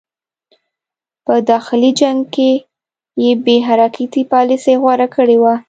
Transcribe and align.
په 1.25 1.33
داخلي 1.51 1.91
جنګ 1.99 2.19
کې 2.35 2.51
یې 3.23 3.31
بې 3.45 3.57
حرکتي 3.67 4.21
پالیسي 4.33 4.73
غوره 4.81 5.07
کړې 5.15 5.37
وه. 5.41 5.53